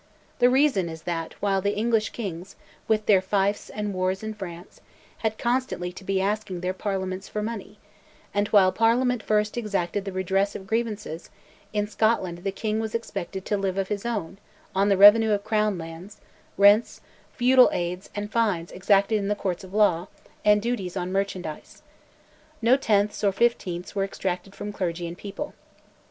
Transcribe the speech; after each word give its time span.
The 0.39 0.49
reason 0.49 0.89
is 0.89 1.03
that 1.03 1.33
while 1.41 1.61
the 1.61 1.75
English 1.77 2.09
kings, 2.09 2.55
with 2.87 3.05
their 3.05 3.21
fiefs 3.21 3.69
and 3.69 3.93
wars 3.93 4.23
in 4.23 4.33
France, 4.33 4.81
had 5.19 5.37
constantly 5.37 5.91
to 5.91 6.03
be 6.03 6.19
asking 6.19 6.61
their 6.61 6.73
parliaments 6.73 7.27
for 7.29 7.43
money, 7.43 7.77
and 8.33 8.47
while 8.47 8.71
Parliament 8.71 9.21
first 9.21 9.57
exacted 9.57 10.03
the 10.03 10.11
redress 10.11 10.55
of 10.55 10.65
grievances, 10.65 11.29
in 11.71 11.85
Scotland 11.87 12.39
the 12.39 12.51
king 12.51 12.79
was 12.79 12.95
expected 12.95 13.45
"to 13.45 13.57
live 13.57 13.77
of 13.77 13.89
his 13.89 14.03
own" 14.03 14.39
on 14.73 14.89
the 14.89 14.97
revenue 14.97 15.29
of 15.33 15.43
crown 15.43 15.77
lands, 15.77 16.17
rents, 16.57 17.01
feudal 17.33 17.69
aids, 17.71 18.09
fines 18.31 18.71
exacted 18.71 19.19
in 19.23 19.35
Courts 19.35 19.63
of 19.63 19.71
Law, 19.71 20.07
and 20.43 20.63
duties 20.63 20.97
on 20.97 21.11
merchandise. 21.11 21.83
No 22.59 22.75
"tenths" 22.75 23.23
or 23.23 23.31
"fifteenths" 23.31 23.93
were 23.93 24.03
exacted 24.03 24.55
from 24.55 24.73
clergy 24.73 25.05
and 25.07 25.15
people. 25.15 25.53